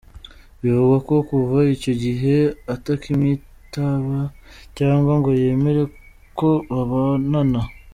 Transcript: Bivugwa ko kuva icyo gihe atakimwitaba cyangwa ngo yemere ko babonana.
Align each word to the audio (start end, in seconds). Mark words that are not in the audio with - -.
Bivugwa 0.61 0.97
ko 1.07 1.15
kuva 1.29 1.57
icyo 1.75 1.93
gihe 2.03 2.35
atakimwitaba 2.73 4.17
cyangwa 4.77 5.13
ngo 5.19 5.29
yemere 5.41 5.81
ko 6.37 6.49
babonana. 6.75 7.61